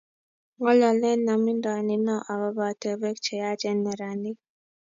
ng'ololen 0.57 1.21
aminde 1.33 1.71
nino 1.87 2.15
akobo 2.31 2.61
atebwek 2.71 3.17
che 3.25 3.33
yaach 3.41 3.63
eng' 3.69 3.83
neranik 3.85 4.37